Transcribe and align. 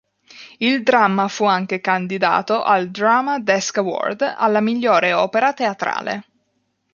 Il 0.57 0.81
dramma 0.81 1.27
fu 1.27 1.45
anche 1.45 1.79
candidato 1.79 2.63
al 2.63 2.89
Drama 2.89 3.37
Desk 3.37 3.77
Award 3.77 4.23
alla 4.35 4.59
migliore 4.59 5.13
opera 5.13 5.53
teatrale. 5.53 6.25